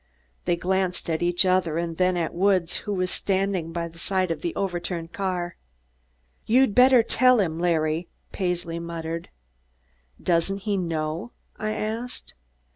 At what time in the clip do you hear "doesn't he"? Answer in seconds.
10.19-10.75